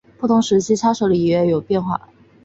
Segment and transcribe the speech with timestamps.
[0.17, 2.09] 不同时期的叉手礼略有变化。